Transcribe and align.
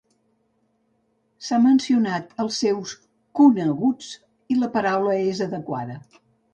S'ha 1.49 1.59
mencionat 1.65 2.33
els 2.45 2.59
seus 2.65 2.97
"coneguts" 3.43 4.11
i 4.57 4.61
la 4.65 4.75
paraula 4.81 5.19
és 5.33 5.49
adequada. 5.53 6.05